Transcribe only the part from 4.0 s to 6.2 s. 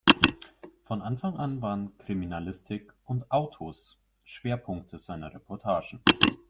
Schwerpunkte seiner Reportagen.